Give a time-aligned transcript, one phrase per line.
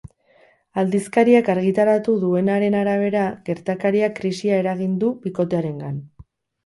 [0.83, 6.01] Aldizkariak argitaratu duenaren arabera, gertakariak krisia eragin du bikotearengan.